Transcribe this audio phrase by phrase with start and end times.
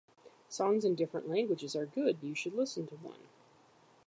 [0.49, 3.27] Songs in different languages are good, you should listen to one